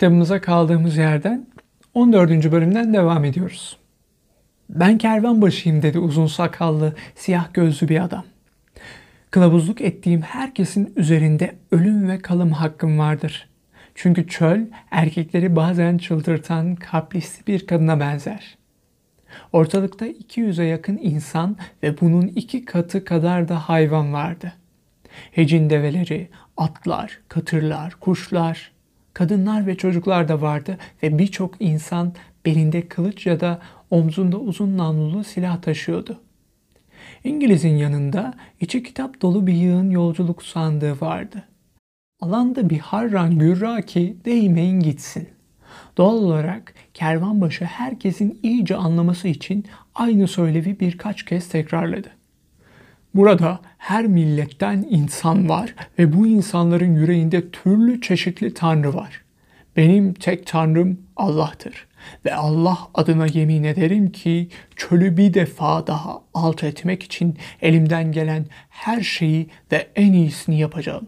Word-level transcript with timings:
Kitabımıza 0.00 0.40
kaldığımız 0.40 0.96
yerden 0.96 1.46
14. 1.94 2.52
bölümden 2.52 2.94
devam 2.94 3.24
ediyoruz. 3.24 3.76
Ben 4.68 4.98
kervan 4.98 5.42
başıyım 5.42 5.82
dedi 5.82 5.98
uzun 5.98 6.26
sakallı, 6.26 6.94
siyah 7.14 7.54
gözlü 7.54 7.88
bir 7.88 8.04
adam. 8.04 8.24
Kılavuzluk 9.30 9.80
ettiğim 9.80 10.22
herkesin 10.22 10.92
üzerinde 10.96 11.54
ölüm 11.70 12.08
ve 12.08 12.18
kalım 12.18 12.52
hakkım 12.52 12.98
vardır. 12.98 13.48
Çünkü 13.94 14.28
çöl 14.28 14.60
erkekleri 14.90 15.56
bazen 15.56 15.98
çıldırtan 15.98 16.74
kaprisli 16.74 17.46
bir 17.46 17.66
kadına 17.66 18.00
benzer. 18.00 18.58
Ortalıkta 19.52 20.06
200'e 20.06 20.64
yakın 20.64 20.98
insan 21.02 21.56
ve 21.82 22.00
bunun 22.00 22.26
iki 22.26 22.64
katı 22.64 23.04
kadar 23.04 23.48
da 23.48 23.68
hayvan 23.68 24.12
vardı. 24.12 24.52
Hecin 25.32 25.70
develeri, 25.70 26.28
atlar, 26.56 27.20
katırlar, 27.28 27.94
kuşlar, 28.00 28.79
kadınlar 29.14 29.66
ve 29.66 29.76
çocuklar 29.76 30.28
da 30.28 30.40
vardı 30.40 30.78
ve 31.02 31.18
birçok 31.18 31.54
insan 31.60 32.12
belinde 32.44 32.88
kılıç 32.88 33.26
ya 33.26 33.40
da 33.40 33.60
omzunda 33.90 34.38
uzun 34.38 34.78
namlulu 34.78 35.24
silah 35.24 35.62
taşıyordu. 35.62 36.20
İngiliz'in 37.24 37.76
yanında 37.76 38.34
içi 38.60 38.82
kitap 38.82 39.22
dolu 39.22 39.46
bir 39.46 39.54
yığın 39.54 39.90
yolculuk 39.90 40.42
sandığı 40.42 41.00
vardı. 41.00 41.42
Alanda 42.20 42.70
bir 42.70 42.78
harran 42.78 43.38
gürra 43.38 43.82
ki 43.82 44.16
değmeyin 44.24 44.80
gitsin. 44.80 45.28
Doğal 45.96 46.16
olarak 46.16 46.74
kervanbaşı 46.94 47.64
herkesin 47.64 48.40
iyice 48.42 48.76
anlaması 48.76 49.28
için 49.28 49.64
aynı 49.94 50.28
söylevi 50.28 50.80
birkaç 50.80 51.24
kez 51.24 51.48
tekrarladı. 51.48 52.19
Burada 53.14 53.60
her 53.78 54.06
milletten 54.06 54.86
insan 54.90 55.48
var 55.48 55.74
ve 55.98 56.12
bu 56.12 56.26
insanların 56.26 56.94
yüreğinde 56.94 57.50
türlü 57.50 58.00
çeşitli 58.00 58.54
tanrı 58.54 58.94
var. 58.94 59.22
Benim 59.76 60.14
tek 60.14 60.46
tanrım 60.46 61.00
Allah'tır 61.16 61.86
ve 62.24 62.34
Allah 62.34 62.78
adına 62.94 63.26
yemin 63.26 63.64
ederim 63.64 64.12
ki 64.12 64.48
çölü 64.76 65.16
bir 65.16 65.34
defa 65.34 65.86
daha 65.86 66.22
alt 66.34 66.64
etmek 66.64 67.02
için 67.02 67.38
elimden 67.62 68.12
gelen 68.12 68.46
her 68.68 69.00
şeyi 69.00 69.50
ve 69.72 69.88
en 69.96 70.12
iyisini 70.12 70.58
yapacağım. 70.58 71.06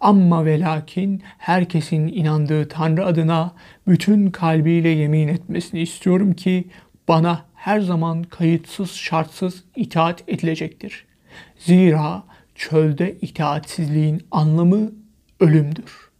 Amma 0.00 0.44
ve 0.44 0.60
lakin 0.60 1.22
herkesin 1.38 2.08
inandığı 2.08 2.68
Tanrı 2.68 3.06
adına 3.06 3.52
bütün 3.88 4.30
kalbiyle 4.30 4.88
yemin 4.88 5.28
etmesini 5.28 5.80
istiyorum 5.80 6.32
ki 6.32 6.64
bana 7.08 7.44
her 7.54 7.80
zaman 7.80 8.22
kayıtsız 8.22 8.90
şartsız 8.90 9.64
itaat 9.76 10.24
edilecektir. 10.28 11.09
Zira 11.58 12.22
çölde 12.54 13.16
itaatsizliğin 13.20 14.26
anlamı 14.30 14.92
ölümdür. 15.40 16.10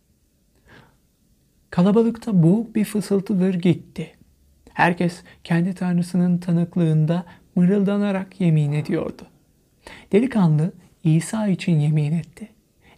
Kalabalıkta 1.70 2.42
bu 2.42 2.70
bir 2.74 2.84
fısıltıdır 2.84 3.54
gitti. 3.54 4.16
Herkes 4.72 5.22
kendi 5.44 5.74
tanrısının 5.74 6.38
tanıklığında 6.38 7.24
mırıldanarak 7.54 8.40
yemin 8.40 8.72
ediyordu. 8.72 9.22
Delikanlı 10.12 10.72
İsa 11.04 11.48
için 11.48 11.78
yemin 11.78 12.12
etti. 12.12 12.48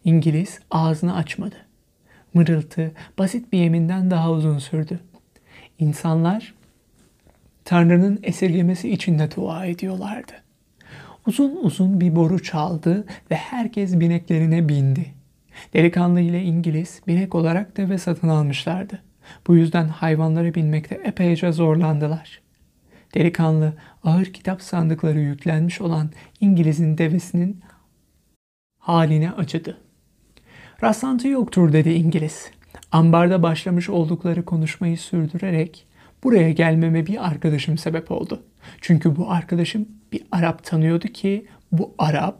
İngiliz 0.05 0.61
ağzını 0.71 1.17
açmadı. 1.17 1.57
Mırıltı 2.35 2.93
basit 3.19 3.53
bir 3.53 3.59
yeminden 3.59 4.11
daha 4.11 4.31
uzun 4.31 4.59
sürdü. 4.59 5.01
İnsanlar 5.79 6.55
Tanrı'nın 7.65 8.21
esirgemesi 8.23 8.91
için 8.91 9.19
de 9.19 9.37
dua 9.37 9.67
ediyorlardı. 9.67 10.33
Uzun 11.27 11.57
uzun 11.63 12.01
bir 12.01 12.17
boru 12.17 12.43
çaldı 12.43 13.05
ve 13.31 13.35
herkes 13.35 14.01
bineklerine 14.01 14.69
bindi. 14.69 15.07
Delikanlı 15.75 16.21
ile 16.21 16.43
İngiliz 16.43 17.01
binek 17.07 17.35
olarak 17.35 17.77
deve 17.77 17.99
satın 17.99 18.29
almışlardı. 18.29 19.03
Bu 19.47 19.57
yüzden 19.57 19.89
hayvanlara 19.89 20.55
binmekte 20.55 20.95
epeyce 20.95 21.53
zorlandılar. 21.53 22.43
Delikanlı 23.15 23.73
ağır 24.05 24.25
kitap 24.25 24.63
sandıkları 24.63 25.21
yüklenmiş 25.21 25.81
olan 25.81 26.11
İngiliz'in 26.41 26.99
devesinin 26.99 27.61
haline 28.79 29.33
acıdı. 29.33 29.79
Rastlantı 30.83 31.29
yoktur 31.29 31.73
dedi 31.73 31.91
İngiliz. 31.91 32.51
Ambarda 32.93 33.43
başlamış 33.43 33.89
oldukları 33.89 34.45
konuşmayı 34.45 34.99
sürdürerek 34.99 35.87
buraya 36.25 36.51
gelmeme 36.51 37.07
bir 37.07 37.27
arkadaşım 37.29 37.79
sebep 37.79 38.11
oldu. 38.11 38.43
Çünkü 38.81 39.17
bu 39.17 39.31
arkadaşım 39.31 39.89
bir 40.13 40.23
Arap 40.33 40.65
tanıyordu 40.65 41.09
ki 41.09 41.47
bu 41.73 41.95
Arap 41.99 42.39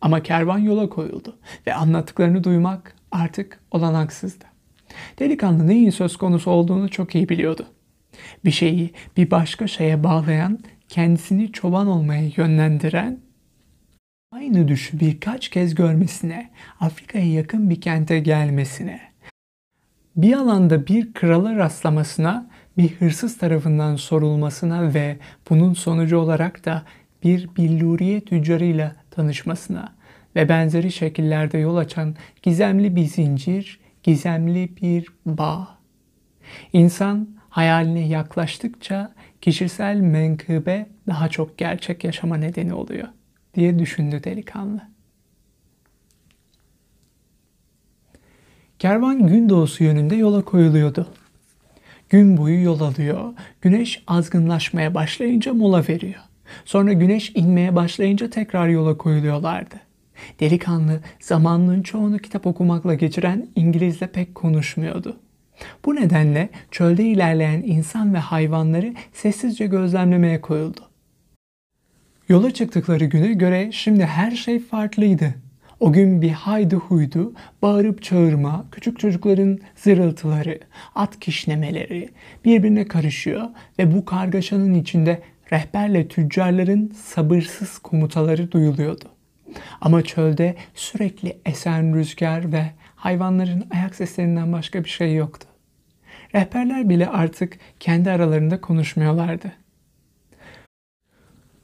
ama 0.00 0.22
kervan 0.22 0.58
yola 0.58 0.88
koyuldu 0.88 1.38
ve 1.66 1.74
anlattıklarını 1.74 2.44
duymak 2.44 2.94
artık 3.10 3.60
olanaksızdı. 3.70 4.44
Delikanlı 5.18 5.66
neyin 5.66 5.90
söz 5.90 6.16
konusu 6.16 6.50
olduğunu 6.50 6.88
çok 6.88 7.14
iyi 7.14 7.28
biliyordu. 7.28 7.66
Bir 8.44 8.50
şeyi 8.50 8.90
bir 9.16 9.30
başka 9.30 9.66
şeye 9.66 10.04
bağlayan, 10.04 10.58
kendisini 10.88 11.52
çoban 11.52 11.86
olmaya 11.86 12.30
yönlendiren 12.36 13.18
aynı 14.32 14.68
düşü 14.68 15.00
birkaç 15.00 15.48
kez 15.48 15.74
görmesine, 15.74 16.50
Afrika'ya 16.80 17.32
yakın 17.32 17.70
bir 17.70 17.80
kente 17.80 18.18
gelmesine, 18.20 19.00
bir 20.16 20.32
alanda 20.32 20.86
bir 20.86 21.12
krala 21.12 21.56
rastlamasına, 21.56 22.50
bir 22.78 22.88
hırsız 22.92 23.38
tarafından 23.38 23.96
sorulmasına 23.96 24.94
ve 24.94 25.18
bunun 25.50 25.74
sonucu 25.74 26.18
olarak 26.18 26.64
da 26.64 26.82
bir 27.24 27.56
billuriye 27.56 28.20
tüccarıyla 28.20 28.96
tanışmasına 29.10 29.94
ve 30.36 30.48
benzeri 30.48 30.92
şekillerde 30.92 31.58
yol 31.58 31.76
açan 31.76 32.14
gizemli 32.42 32.96
bir 32.96 33.04
zincir, 33.04 33.80
gizemli 34.02 34.76
bir 34.76 35.06
bağ. 35.26 35.78
İnsan 36.72 37.28
hayaline 37.48 38.06
yaklaştıkça 38.06 39.14
kişisel 39.40 39.96
menkıbe 39.96 40.86
daha 41.06 41.28
çok 41.28 41.58
gerçek 41.58 42.04
yaşama 42.04 42.36
nedeni 42.36 42.74
oluyor 42.74 43.08
diye 43.54 43.78
düşündü 43.78 44.24
delikanlı. 44.24 44.80
Kervan 48.78 49.26
gün 49.26 49.48
doğusu 49.48 49.84
yönünde 49.84 50.16
yola 50.16 50.44
koyuluyordu. 50.44 51.08
Gün 52.12 52.36
boyu 52.36 52.62
yol 52.62 52.80
alıyor. 52.80 53.32
Güneş 53.60 54.02
azgınlaşmaya 54.06 54.94
başlayınca 54.94 55.54
mola 55.54 55.88
veriyor. 55.88 56.20
Sonra 56.64 56.92
güneş 56.92 57.32
inmeye 57.34 57.74
başlayınca 57.76 58.30
tekrar 58.30 58.68
yola 58.68 58.98
koyuluyorlardı. 58.98 59.74
Delikanlı 60.40 61.00
zamanının 61.20 61.82
çoğunu 61.82 62.18
kitap 62.18 62.46
okumakla 62.46 62.94
geçiren 62.94 63.46
İngilizle 63.56 64.06
pek 64.06 64.34
konuşmuyordu. 64.34 65.16
Bu 65.84 65.96
nedenle 65.96 66.48
çölde 66.70 67.04
ilerleyen 67.04 67.62
insan 67.62 68.14
ve 68.14 68.18
hayvanları 68.18 68.94
sessizce 69.12 69.66
gözlemlemeye 69.66 70.40
koyuldu. 70.40 70.80
Yola 72.28 72.50
çıktıkları 72.50 73.04
güne 73.04 73.32
göre 73.32 73.72
şimdi 73.72 74.04
her 74.04 74.30
şey 74.30 74.58
farklıydı. 74.58 75.34
O 75.82 75.92
gün 75.92 76.22
bir 76.22 76.30
haydi 76.30 76.76
huydu, 76.76 77.32
bağırıp 77.62 78.02
çağırma, 78.02 78.64
küçük 78.72 78.98
çocukların 78.98 79.58
zırıltıları, 79.76 80.60
at 80.94 81.20
kişnemeleri 81.20 82.08
birbirine 82.44 82.88
karışıyor 82.88 83.42
ve 83.78 83.94
bu 83.94 84.04
kargaşanın 84.04 84.74
içinde 84.74 85.22
rehberle 85.52 86.08
tüccarların 86.08 86.92
sabırsız 87.04 87.78
komutaları 87.78 88.52
duyuluyordu. 88.52 89.04
Ama 89.80 90.02
çölde 90.02 90.56
sürekli 90.74 91.36
esen 91.46 91.96
rüzgar 91.96 92.52
ve 92.52 92.64
hayvanların 92.96 93.64
ayak 93.74 93.94
seslerinden 93.94 94.52
başka 94.52 94.84
bir 94.84 94.90
şey 94.90 95.14
yoktu. 95.14 95.46
Rehberler 96.34 96.88
bile 96.88 97.08
artık 97.08 97.58
kendi 97.80 98.10
aralarında 98.10 98.60
konuşmuyorlardı. 98.60 99.52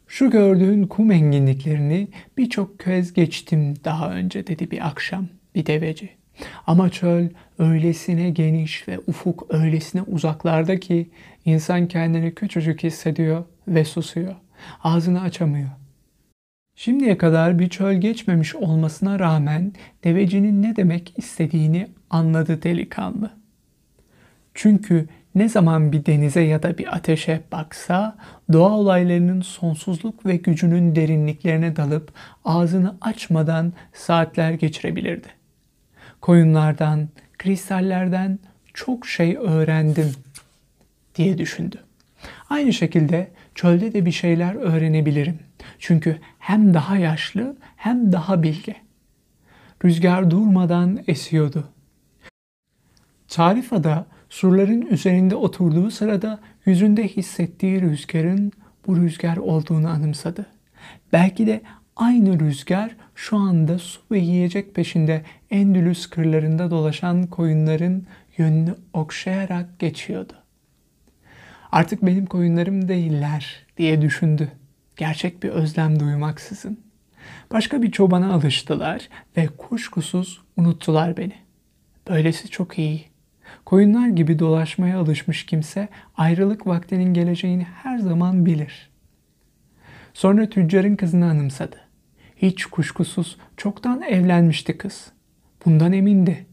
Şu 0.08 0.30
gördüğün 0.30 0.86
kum 0.86 1.12
enginliklerini 1.12 2.08
birçok 2.38 2.78
kez 2.78 3.12
geçtim 3.12 3.74
daha 3.84 4.10
önce 4.10 4.46
dedi 4.46 4.70
bir 4.70 4.86
akşam 4.86 5.28
bir 5.54 5.66
deveci. 5.66 6.10
Ama 6.66 6.90
çöl 6.90 7.28
öylesine 7.58 8.30
geniş 8.30 8.88
ve 8.88 8.98
ufuk 9.06 9.46
öylesine 9.48 10.02
uzaklarda 10.02 10.80
ki 10.80 11.10
insan 11.44 11.88
kendini 11.88 12.34
küçücük 12.34 12.82
hissediyor 12.82 13.44
ve 13.68 13.84
susuyor. 13.84 14.34
Ağzını 14.82 15.20
açamıyor. 15.20 15.68
Şimdiye 16.74 17.18
kadar 17.18 17.58
bir 17.58 17.68
çöl 17.68 17.94
geçmemiş 17.94 18.54
olmasına 18.54 19.18
rağmen 19.18 19.72
devecinin 20.04 20.62
ne 20.62 20.76
demek 20.76 21.14
istediğini 21.16 21.86
anladı 22.10 22.62
delikanlı. 22.62 23.30
Çünkü 24.54 25.08
ne 25.38 25.48
zaman 25.48 25.92
bir 25.92 26.06
denize 26.06 26.40
ya 26.40 26.62
da 26.62 26.78
bir 26.78 26.96
ateşe 26.96 27.40
baksa 27.52 28.16
doğa 28.52 28.70
olaylarının 28.70 29.40
sonsuzluk 29.40 30.26
ve 30.26 30.36
gücünün 30.36 30.96
derinliklerine 30.96 31.76
dalıp 31.76 32.12
ağzını 32.44 32.96
açmadan 33.00 33.72
saatler 33.92 34.52
geçirebilirdi. 34.52 35.28
Koyunlardan, 36.20 37.08
kristallerden 37.38 38.38
çok 38.74 39.06
şey 39.06 39.36
öğrendim 39.36 40.12
diye 41.14 41.38
düşündü. 41.38 41.76
Aynı 42.50 42.72
şekilde 42.72 43.30
çölde 43.54 43.92
de 43.92 44.06
bir 44.06 44.12
şeyler 44.12 44.54
öğrenebilirim. 44.54 45.38
Çünkü 45.78 46.18
hem 46.38 46.74
daha 46.74 46.96
yaşlı 46.96 47.56
hem 47.76 48.12
daha 48.12 48.42
bilge. 48.42 48.76
Rüzgar 49.84 50.30
durmadan 50.30 51.04
esiyordu. 51.06 51.68
Tarifa'da 53.28 54.06
surların 54.30 54.82
üzerinde 54.82 55.36
oturduğu 55.36 55.90
sırada 55.90 56.40
yüzünde 56.66 57.08
hissettiği 57.08 57.82
rüzgarın 57.82 58.52
bu 58.86 58.96
rüzgar 58.96 59.36
olduğunu 59.36 59.88
anımsadı. 59.88 60.46
Belki 61.12 61.46
de 61.46 61.60
aynı 61.96 62.40
rüzgar 62.40 62.96
şu 63.14 63.36
anda 63.36 63.78
su 63.78 64.00
ve 64.10 64.18
yiyecek 64.18 64.74
peşinde 64.74 65.22
Endülüs 65.50 66.06
kırlarında 66.06 66.70
dolaşan 66.70 67.26
koyunların 67.26 68.02
yönünü 68.38 68.74
okşayarak 68.92 69.78
geçiyordu. 69.78 70.32
Artık 71.72 72.06
benim 72.06 72.26
koyunlarım 72.26 72.88
değiller 72.88 73.66
diye 73.76 74.02
düşündü. 74.02 74.52
Gerçek 74.96 75.42
bir 75.42 75.48
özlem 75.48 76.00
duymaksızın. 76.00 76.80
Başka 77.52 77.82
bir 77.82 77.90
çobana 77.90 78.32
alıştılar 78.32 79.08
ve 79.36 79.46
kuşkusuz 79.46 80.40
unuttular 80.56 81.16
beni. 81.16 81.34
Böylesi 82.08 82.48
çok 82.48 82.78
iyi. 82.78 83.07
Koyunlar 83.64 84.08
gibi 84.08 84.38
dolaşmaya 84.38 84.98
alışmış 84.98 85.46
kimse 85.46 85.88
ayrılık 86.16 86.66
vaktinin 86.66 87.14
geleceğini 87.14 87.66
her 87.82 87.98
zaman 87.98 88.46
bilir. 88.46 88.90
Sonra 90.14 90.48
tüccarın 90.48 90.96
kızını 90.96 91.30
anımsadı. 91.30 91.76
Hiç 92.36 92.66
kuşkusuz 92.66 93.36
çoktan 93.56 94.02
evlenmişti 94.02 94.78
kız. 94.78 95.12
Bundan 95.66 95.92
emindi. 95.92 96.46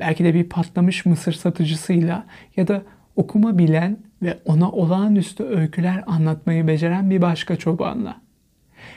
Belki 0.00 0.24
de 0.24 0.34
bir 0.34 0.48
patlamış 0.48 1.06
mısır 1.06 1.32
satıcısıyla 1.32 2.26
ya 2.56 2.68
da 2.68 2.82
okuma 3.16 3.58
bilen 3.58 3.98
ve 4.22 4.38
ona 4.44 4.70
olağanüstü 4.70 5.44
öyküler 5.44 6.04
anlatmayı 6.06 6.66
beceren 6.66 7.10
bir 7.10 7.22
başka 7.22 7.56
çobanla. 7.56 8.20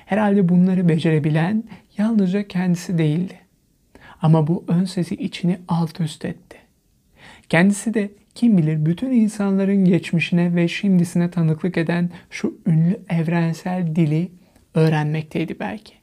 Herhalde 0.06 0.50
bunları 0.50 0.90
becerebilen 0.90 1.64
yalnızca 1.98 2.48
kendisi 2.48 2.98
değildi. 2.98 3.40
Ama 4.22 4.48
bu 4.48 4.66
ön 4.68 4.86
sesi 4.86 5.16
içini 5.16 5.60
alt 5.68 6.02
üst 6.02 6.26
etti. 6.26 6.58
Kendisi 7.50 7.94
de 7.94 8.12
kim 8.36 8.58
bilir 8.58 8.86
bütün 8.86 9.12
insanların 9.12 9.86
geçmişine 9.86 10.56
ve 10.56 10.68
şimdisine 10.68 11.32
tanıklık 11.32 11.78
eden 11.78 12.10
şu 12.30 12.58
ünlü 12.68 13.00
evrensel 13.10 13.96
dili 13.96 14.32
öğrenmekteydi 14.74 15.60
belki. 15.60 15.94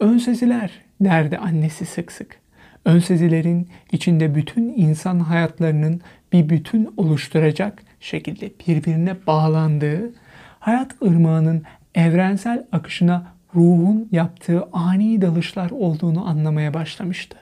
Ön 0.00 0.18
sesiler 0.18 0.70
derdi 1.00 1.38
annesi 1.38 1.86
sık 1.86 2.12
sık. 2.12 2.40
Ön 2.84 2.98
sezilerin 2.98 3.68
içinde 3.92 4.34
bütün 4.34 4.72
insan 4.76 5.20
hayatlarının 5.20 6.00
bir 6.32 6.48
bütün 6.48 6.94
oluşturacak 6.96 7.82
şekilde 8.00 8.50
birbirine 8.66 9.16
bağlandığı, 9.26 10.12
hayat 10.60 11.02
ırmağının 11.02 11.62
evrensel 11.94 12.66
akışına 12.72 13.32
ruhun 13.54 14.08
yaptığı 14.12 14.68
ani 14.72 15.22
dalışlar 15.22 15.70
olduğunu 15.70 16.28
anlamaya 16.28 16.74
başlamıştı. 16.74 17.38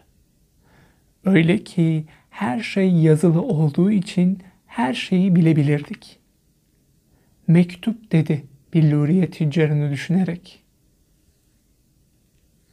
Öyle 1.25 1.65
ki 1.65 2.05
her 2.37 2.61
şey 2.61 2.93
yazılı 2.93 3.43
olduğu 3.43 3.91
için 3.91 4.38
her 4.67 4.94
şeyi 4.94 5.37
bilebilirdik. 5.37 6.19
Mektup 7.49 8.12
dedi 8.12 8.44
billuriye 8.75 9.31
tüccarını 9.31 9.91
düşünerek. 9.91 10.62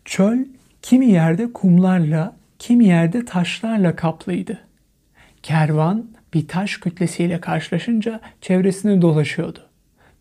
Çöl 0.06 0.38
kimi 0.82 1.06
yerde 1.06 1.54
kumlarla, 1.54 2.36
kimi 2.60 2.86
yerde 2.86 3.26
taşlarla 3.26 3.96
kaplıydı. 3.96 4.60
Kervan 5.44 6.06
bir 6.34 6.48
taş 6.48 6.78
kütlesiyle 6.78 7.42
karşılaşınca 7.42 8.20
çevresini 8.42 9.02
dolaşıyordu. 9.02 9.60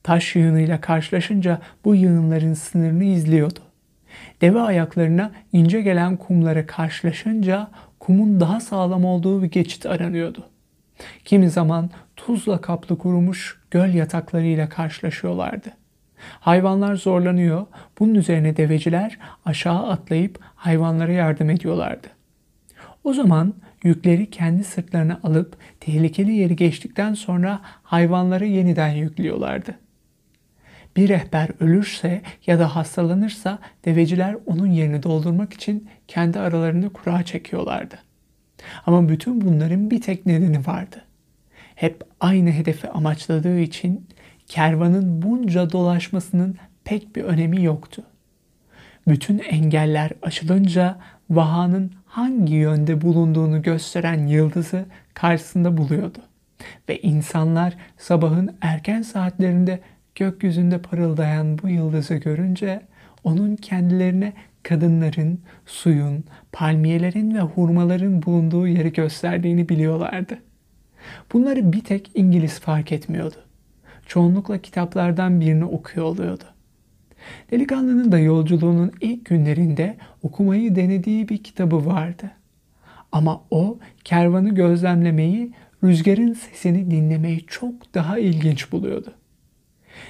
Taş 0.03 0.37
yığınıyla 0.37 0.81
karşılaşınca 0.81 1.61
bu 1.85 1.95
yığınların 1.95 2.55
sınırını 2.55 3.05
izliyordu. 3.05 3.61
Deve 4.41 4.61
ayaklarına 4.61 5.33
ince 5.53 5.81
gelen 5.81 6.17
kumlara 6.17 6.67
karşılaşınca 6.67 7.71
kumun 8.03 8.41
daha 8.41 8.61
sağlam 8.61 9.05
olduğu 9.05 9.43
bir 9.43 9.51
geçit 9.51 9.87
aranıyordu. 9.87 10.45
Kimi 11.25 11.51
zaman 11.51 11.91
tuzla 12.17 12.61
kaplı 12.61 12.99
kurumuş 12.99 13.61
göl 13.71 13.95
yataklarıyla 13.95 14.69
karşılaşıyorlardı. 14.69 15.69
Hayvanlar 16.41 16.95
zorlanıyor. 16.95 17.67
Bunun 17.99 18.15
üzerine 18.15 18.57
deveciler 18.57 19.19
aşağı 19.45 19.89
atlayıp 19.89 20.39
hayvanlara 20.55 21.13
yardım 21.13 21.51
ediyorlardı. 21.51 22.09
O 23.05 23.13
zaman 23.13 23.55
yükleri 23.83 24.31
kendi 24.31 24.65
sırtlarına 24.65 25.21
alıp 25.23 25.57
tehlikeli 25.81 26.33
yeri 26.33 26.57
geçtikten 26.57 27.15
sonra 27.15 27.61
hayvanları 27.83 28.47
yeniden 28.47 28.89
yüklüyorlardı. 28.89 29.75
Bir 30.97 31.09
rehber 31.09 31.49
ölürse 31.61 32.23
ya 32.47 32.59
da 32.59 32.77
hastalanırsa 32.77 33.59
deveciler 33.85 34.37
onun 34.47 34.67
yerini 34.67 35.03
doldurmak 35.03 35.53
için 35.53 35.89
kendi 36.09 36.39
aralarında 36.39 36.89
kura 36.89 37.23
çekiyorlardı. 37.23 37.99
Ama 38.87 39.09
bütün 39.09 39.41
bunların 39.41 39.91
bir 39.91 40.01
tek 40.01 40.27
nedeni 40.27 40.67
vardı. 40.67 41.05
Hep 41.75 42.05
aynı 42.21 42.51
hedefi 42.51 42.89
amaçladığı 42.89 43.59
için 43.59 44.07
kervanın 44.47 45.23
bunca 45.23 45.73
dolaşmasının 45.73 46.57
pek 46.85 47.17
bir 47.17 47.23
önemi 47.25 47.63
yoktu. 47.63 48.03
Bütün 49.09 49.39
engeller 49.39 50.11
aşılınca 50.23 50.99
vahanın 51.31 51.93
hangi 52.07 52.55
yönde 52.55 53.01
bulunduğunu 53.01 53.63
gösteren 53.63 54.27
yıldızı 54.27 54.85
karşısında 55.15 55.77
buluyordu. 55.77 56.19
Ve 56.89 57.01
insanlar 57.01 57.77
sabahın 57.99 58.57
erken 58.61 59.03
saatlerinde 59.03 59.81
gökyüzünde 60.15 60.83
parıldayan 60.83 61.59
bu 61.59 61.69
yıldızı 61.69 62.15
görünce 62.15 62.81
onun 63.25 63.57
kendilerine 63.57 64.33
kadınların, 64.63 65.41
suyun, 65.67 66.25
palmiyelerin 66.53 67.35
ve 67.35 67.41
hurmaların 67.41 68.23
bulunduğu 68.23 68.67
yeri 68.67 68.93
gösterdiğini 68.93 69.69
biliyorlardı. 69.69 70.39
Bunları 71.33 71.73
bir 71.73 71.85
tek 71.85 72.11
İngiliz 72.15 72.61
fark 72.61 72.93
etmiyordu. 72.93 73.37
Çoğunlukla 74.07 74.59
kitaplardan 74.59 75.41
birini 75.41 75.65
okuyor 75.65 76.07
oluyordu. 76.07 76.45
Delikanlının 77.51 78.13
da 78.13 78.19
yolculuğunun 78.19 78.93
ilk 79.01 79.25
günlerinde 79.25 79.97
okumayı 80.23 80.77
denediği 80.77 81.29
bir 81.29 81.43
kitabı 81.43 81.87
vardı. 81.87 82.31
Ama 83.13 83.43
o 83.51 83.79
kervanı 84.05 84.55
gözlemlemeyi, 84.55 85.53
rüzgarın 85.85 86.33
sesini 86.33 86.91
dinlemeyi 86.91 87.47
çok 87.47 87.95
daha 87.95 88.19
ilginç 88.19 88.73
buluyordu. 88.73 89.15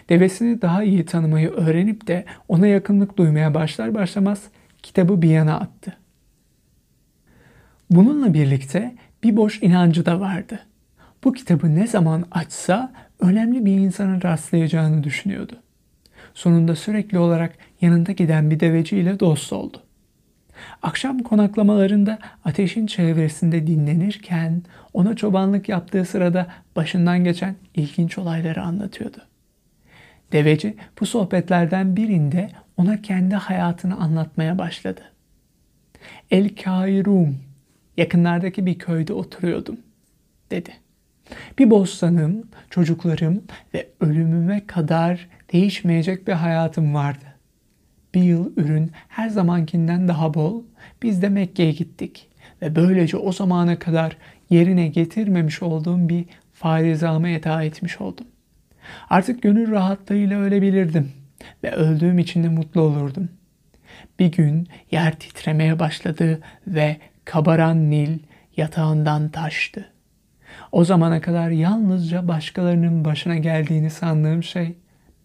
Devesini 0.08 0.62
daha 0.62 0.82
iyi 0.82 1.04
tanımayı 1.04 1.50
öğrenip 1.50 2.06
de 2.06 2.24
ona 2.48 2.66
yakınlık 2.66 3.16
duymaya 3.16 3.54
başlar 3.54 3.94
başlamaz 3.94 4.42
kitabı 4.82 5.22
bir 5.22 5.30
yana 5.30 5.60
attı. 5.60 5.96
Bununla 7.90 8.34
birlikte 8.34 8.94
bir 9.22 9.36
boş 9.36 9.62
inancı 9.62 10.06
da 10.06 10.20
vardı. 10.20 10.60
Bu 11.24 11.32
kitabı 11.32 11.74
ne 11.74 11.86
zaman 11.86 12.24
açsa 12.30 12.92
önemli 13.20 13.64
bir 13.64 13.72
insana 13.72 14.22
rastlayacağını 14.22 15.04
düşünüyordu. 15.04 15.56
Sonunda 16.34 16.76
sürekli 16.76 17.18
olarak 17.18 17.54
yanında 17.80 18.12
giden 18.12 18.50
bir 18.50 18.60
deveci 18.60 18.96
ile 18.96 19.20
dost 19.20 19.52
oldu. 19.52 19.82
Akşam 20.82 21.18
konaklamalarında 21.18 22.18
ateşin 22.44 22.86
çevresinde 22.86 23.66
dinlenirken 23.66 24.62
ona 24.92 25.16
çobanlık 25.16 25.68
yaptığı 25.68 26.04
sırada 26.04 26.46
başından 26.76 27.24
geçen 27.24 27.54
ilginç 27.74 28.18
olayları 28.18 28.62
anlatıyordu. 28.62 29.18
Deveci 30.32 30.76
bu 31.00 31.06
sohbetlerden 31.06 31.96
birinde 31.96 32.50
ona 32.76 33.02
kendi 33.02 33.34
hayatını 33.34 33.96
anlatmaya 33.96 34.58
başladı. 34.58 35.00
El 36.30 36.56
Kairum, 36.56 37.38
yakınlardaki 37.96 38.66
bir 38.66 38.78
köyde 38.78 39.12
oturuyordum, 39.12 39.76
dedi. 40.50 40.70
Bir 41.58 41.70
bostanım, 41.70 42.48
çocuklarım 42.70 43.42
ve 43.74 43.88
ölümüme 44.00 44.66
kadar 44.66 45.28
değişmeyecek 45.52 46.28
bir 46.28 46.32
hayatım 46.32 46.94
vardı. 46.94 47.24
Bir 48.14 48.22
yıl 48.22 48.52
ürün 48.56 48.90
her 49.08 49.28
zamankinden 49.28 50.08
daha 50.08 50.34
bol, 50.34 50.62
biz 51.02 51.22
de 51.22 51.28
Mekke'ye 51.28 51.72
gittik 51.72 52.28
ve 52.62 52.76
böylece 52.76 53.16
o 53.16 53.32
zamana 53.32 53.78
kadar 53.78 54.16
yerine 54.50 54.88
getirmemiş 54.88 55.62
olduğum 55.62 56.08
bir 56.08 56.24
farizame 56.52 57.34
eda 57.34 57.62
etmiş 57.62 58.00
oldum. 58.00 58.26
Artık 59.10 59.42
gönül 59.42 59.70
rahatlığıyla 59.70 60.40
ölebilirdim 60.40 61.12
ve 61.64 61.72
öldüğüm 61.72 62.18
için 62.18 62.44
de 62.44 62.48
mutlu 62.48 62.80
olurdum. 62.80 63.28
Bir 64.18 64.32
gün 64.32 64.68
yer 64.90 65.18
titremeye 65.18 65.78
başladı 65.78 66.40
ve 66.66 66.96
kabaran 67.24 67.90
Nil 67.90 68.18
yatağından 68.56 69.28
taştı. 69.28 69.88
O 70.72 70.84
zamana 70.84 71.20
kadar 71.20 71.50
yalnızca 71.50 72.28
başkalarının 72.28 73.04
başına 73.04 73.36
geldiğini 73.36 73.90
sandığım 73.90 74.42
şey 74.42 74.76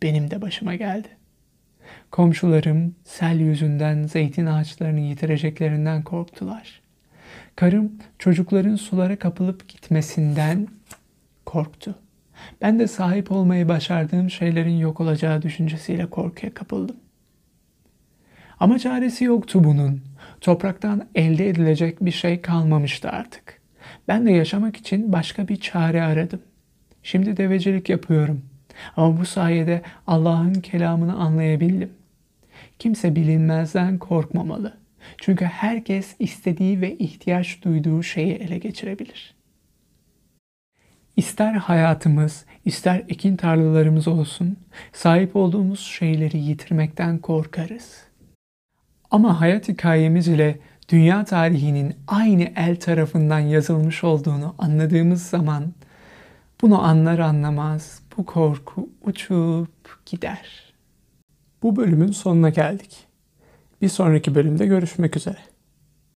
benim 0.02 0.32
de 0.32 0.42
başıma 0.42 0.76
geldi. 0.76 1.08
Komşularım 2.12 2.96
sel 3.04 3.40
yüzünden 3.40 4.04
zeytin 4.04 4.46
ağaçlarını 4.46 5.00
yitireceklerinden 5.00 6.04
korktular. 6.04 6.82
Karım 7.56 7.92
çocukların 8.20 8.76
sulara 8.76 9.20
kapılıp 9.20 9.70
gitmesinden 9.70 10.68
korktu. 11.46 11.96
Ben 12.62 12.80
de 12.80 12.88
sahip 12.88 13.32
olmayı 13.32 13.68
başardığım 13.68 14.30
şeylerin 14.30 14.78
yok 14.78 15.00
olacağı 15.00 15.42
düşüncesiyle 15.42 16.06
korkuya 16.06 16.54
kapıldım. 16.54 16.96
Ama 18.60 18.80
çaresi 18.80 19.24
yoktu 19.24 19.64
bunun. 19.64 20.02
Topraktan 20.42 21.08
elde 21.16 21.50
edilecek 21.50 22.06
bir 22.06 22.12
şey 22.12 22.42
kalmamıştı 22.42 23.10
artık. 23.10 23.62
Ben 24.08 24.26
de 24.26 24.32
yaşamak 24.32 24.78
için 24.78 25.14
başka 25.14 25.48
bir 25.48 25.56
çare 25.56 26.04
aradım. 26.04 26.42
Şimdi 27.04 27.38
devecilik 27.38 27.90
yapıyorum. 27.90 28.42
Ama 28.98 29.20
bu 29.20 29.26
sayede 29.26 29.82
Allah'ın 30.08 30.54
kelamını 30.54 31.16
anlayabildim. 31.16 31.90
Kimse 32.80 33.16
bilinmezden 33.16 33.98
korkmamalı. 33.98 34.78
Çünkü 35.18 35.46
herkes 35.46 36.16
istediği 36.20 36.82
ve 36.82 36.98
ihtiyaç 36.98 37.64
duyduğu 37.64 38.04
şeyi 38.04 38.34
ele 38.34 38.58
geçirebilir. 38.58 39.37
İster 41.18 41.54
hayatımız, 41.54 42.46
ister 42.66 43.04
ekin 43.10 43.36
tarlalarımız 43.36 44.08
olsun, 44.08 44.58
sahip 44.94 45.36
olduğumuz 45.36 45.80
şeyleri 45.80 46.38
yitirmekten 46.38 47.18
korkarız. 47.18 48.04
Ama 49.12 49.42
hayat 49.42 49.68
hikayemiz 49.68 50.28
ile 50.28 50.60
dünya 50.90 51.26
tarihinin 51.26 51.96
aynı 52.08 52.44
el 52.56 52.80
tarafından 52.80 53.40
yazılmış 53.40 54.04
olduğunu 54.04 54.56
anladığımız 54.58 55.26
zaman 55.26 55.74
bunu 56.62 56.84
anlar 56.84 57.20
anlamaz 57.20 58.02
bu 58.18 58.26
korku 58.26 58.90
uçup 59.02 60.06
gider. 60.06 60.74
Bu 61.64 61.76
bölümün 61.76 62.12
sonuna 62.12 62.50
geldik. 62.50 63.08
Bir 63.82 63.90
sonraki 63.90 64.36
bölümde 64.36 64.66
görüşmek 64.66 65.18
üzere. 65.18 65.47